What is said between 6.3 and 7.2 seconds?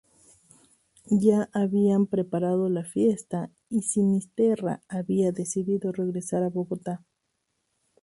a Bogotá.